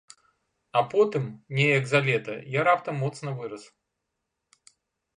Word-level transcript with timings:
А 0.79 0.81
потым 0.93 1.23
неяк 1.59 1.85
за 1.93 1.99
лета 2.09 2.35
я 2.59 2.67
раптам 2.71 2.95
моцна 3.05 3.37
вырас. 3.39 3.63